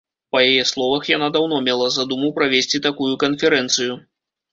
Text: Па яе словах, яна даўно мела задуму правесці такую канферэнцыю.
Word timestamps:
Па 0.35 0.39
яе 0.51 0.61
словах, 0.69 1.03
яна 1.17 1.27
даўно 1.35 1.59
мела 1.67 1.89
задуму 1.97 2.31
правесці 2.39 2.81
такую 2.87 3.11
канферэнцыю. 3.25 3.93